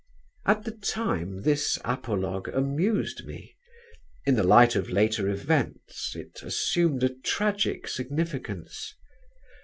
[0.47, 3.55] '"At the time this apologue amused me;
[4.25, 8.95] in the light of later events it assumed a tragic significance.